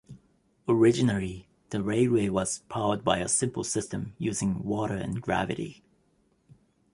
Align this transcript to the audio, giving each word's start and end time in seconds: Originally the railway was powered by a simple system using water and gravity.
Originally 0.67 1.47
the 1.69 1.83
railway 1.83 2.27
was 2.27 2.63
powered 2.69 3.03
by 3.03 3.19
a 3.19 3.27
simple 3.29 3.63
system 3.63 4.15
using 4.17 4.63
water 4.63 4.95
and 4.95 5.21
gravity. 5.21 5.83